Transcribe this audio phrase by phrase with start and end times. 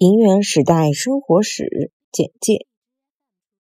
[0.00, 2.68] 银元时代生活史简介，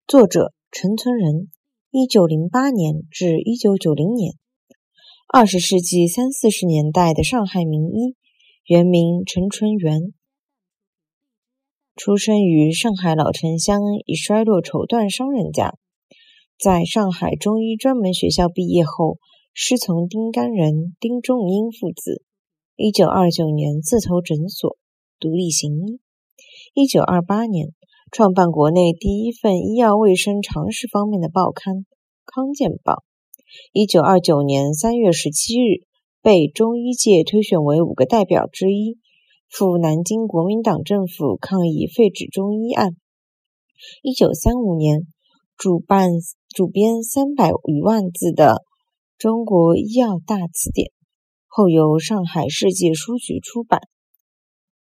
[0.05, 1.49] 作者陈存仁，
[1.91, 4.33] 一九零八年至一九九零年，
[5.29, 8.17] 二十世纪三四十年代的上海名医，
[8.65, 10.13] 原名陈纯元，
[11.95, 15.77] 出生于上海老城乡一衰落绸缎商人家，
[16.59, 19.19] 在上海中医专门学校毕业后，
[19.53, 22.25] 师从丁甘仁、丁仲英父子，
[22.75, 24.77] 一九二九年自投诊所，
[25.17, 26.01] 独立行医。
[26.77, 27.69] 一九二八年，
[28.11, 31.73] 创办国内第一份医药卫生常识方面的报刊
[32.25, 32.95] 《康健报》。
[33.71, 35.87] 一九二九年三月十七日，
[36.21, 38.97] 被中医界推选为五个代表之一，
[39.47, 42.97] 赴南京国民党政府抗议废止中医案。
[44.03, 45.07] 一九三五年，
[45.55, 46.09] 主办
[46.49, 48.55] 主编三百余万字的
[49.17, 50.87] 《中国医药大词典》，
[51.47, 53.79] 后由上海世界书局出版。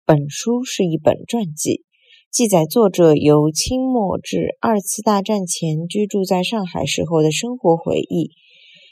[0.03, 1.83] 本书是一本传记，
[2.31, 8.31] 记载作者由清末至二次大战前居住在上海时候的生活回忆。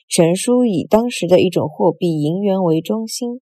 [0.07, 3.41] 全书以当时的一种货币银元为中心，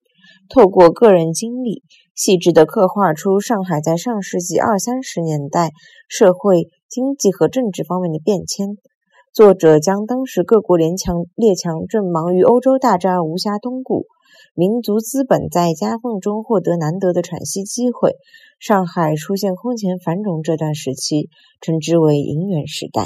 [0.49, 1.83] 透过个人经历，
[2.15, 5.71] 细致地刻画出上海在上世纪二三十年代
[6.07, 8.77] 社会、经济和政治方面的变迁。
[9.33, 14.05] 作者将当时各国联强列强正忙于欧洲大战而无暇东顾。
[14.59, 18.15] 民族资本在夹缝中获得难得的喘息机会，
[18.57, 21.29] 上海出现空前繁荣这段时期，
[21.61, 23.05] 称之为银元时代。